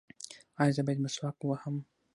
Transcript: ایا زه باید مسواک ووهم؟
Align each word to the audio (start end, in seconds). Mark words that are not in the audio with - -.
ایا 0.61 0.71
زه 0.75 0.81
باید 0.85 1.03
مسواک 1.05 1.37
ووهم؟ 1.41 1.75